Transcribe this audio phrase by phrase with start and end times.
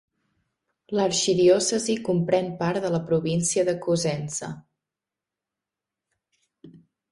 [0.99, 4.51] L'arxidiòcesi comprèn part de la província de Cosenza.